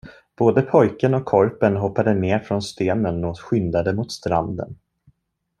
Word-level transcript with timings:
Både 0.37 0.61
pojken 0.61 1.13
och 1.13 1.25
korpen 1.25 1.75
hoppade 1.77 2.13
ner 2.13 2.39
från 2.39 2.61
stenen 2.61 3.23
och 3.25 3.39
skyndade 3.39 3.93
mot 3.93 4.11
stranden. 4.11 4.75